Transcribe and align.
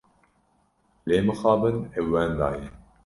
Lê 1.07 1.17
mixabin 1.27 1.77
ew 1.99 2.05
wenda 2.13 2.49
ye. 2.57 2.67